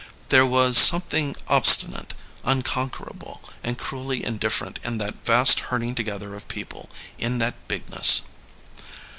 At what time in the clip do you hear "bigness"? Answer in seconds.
7.67-8.23